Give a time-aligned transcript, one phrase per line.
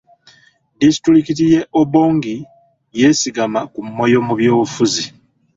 [0.79, 2.35] Disitulikiti y'e Obongi
[2.99, 5.03] yeesigama ku Moyo mu byobufuzi.